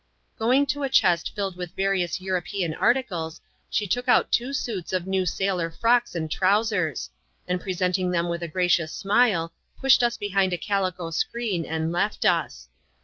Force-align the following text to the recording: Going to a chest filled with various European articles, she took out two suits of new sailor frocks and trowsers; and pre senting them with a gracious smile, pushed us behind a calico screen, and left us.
Going 0.39 0.65
to 0.65 0.81
a 0.81 0.89
chest 0.89 1.31
filled 1.35 1.55
with 1.55 1.75
various 1.75 2.19
European 2.19 2.73
articles, 2.73 3.39
she 3.69 3.85
took 3.85 4.07
out 4.07 4.31
two 4.31 4.51
suits 4.51 4.93
of 4.93 5.05
new 5.05 5.27
sailor 5.27 5.69
frocks 5.69 6.15
and 6.15 6.27
trowsers; 6.31 7.11
and 7.47 7.61
pre 7.61 7.75
senting 7.75 8.11
them 8.11 8.27
with 8.27 8.41
a 8.41 8.47
gracious 8.47 8.91
smile, 8.91 9.53
pushed 9.79 10.01
us 10.01 10.17
behind 10.17 10.53
a 10.53 10.57
calico 10.57 11.11
screen, 11.11 11.65
and 11.65 11.91
left 11.91 12.25
us. 12.25 12.67